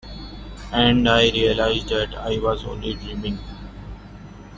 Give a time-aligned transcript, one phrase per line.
[0.71, 3.37] And I realize that I was only dreaming.